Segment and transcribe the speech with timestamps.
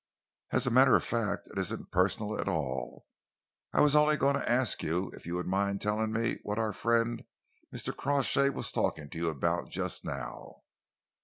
[0.49, 3.05] "As a matter of fact, it isn't personal at all.
[3.71, 6.73] I was only going to ask you if you would mind telling me what our
[6.73, 7.23] friend
[7.71, 7.95] Mr.
[7.95, 10.63] Crawshay was talking to you about just now?"